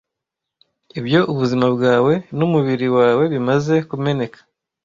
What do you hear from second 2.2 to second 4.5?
numubiri wawe bimaze kumeneka